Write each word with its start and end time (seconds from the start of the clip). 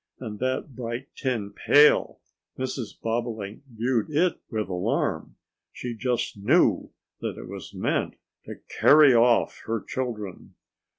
And 0.19 0.39
that 0.39 0.75
bright 0.75 1.09
tin 1.15 1.53
pail! 1.53 2.21
Mrs. 2.57 2.99
Bobolink 2.99 3.61
viewed 3.71 4.09
it 4.09 4.39
with 4.49 4.67
alarm. 4.67 5.35
She 5.71 5.93
just 5.95 6.37
knew 6.37 6.89
that 7.19 7.37
it 7.37 7.47
was 7.47 7.75
meant 7.75 8.15
to 8.45 8.55
carry 8.79 9.13
off 9.13 9.59
her 9.67 9.79
children! 9.79 10.55